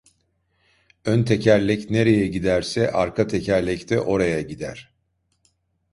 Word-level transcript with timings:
Ön 1.05 1.23
tekerlek 1.25 1.89
nereye 1.89 2.27
giderse 2.27 2.91
arka 2.91 3.27
tekerlek 3.27 3.89
de 3.89 4.01
oraya 4.01 4.41
gider. 4.41 4.93